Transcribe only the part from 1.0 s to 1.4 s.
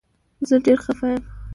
يم